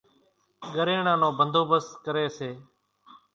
ڳريڻان 0.71 1.19
نو 1.21 1.29
ڀنڌوڀست 1.37 1.91
ڪريَ 2.05 2.25
سي۔ 2.37 2.49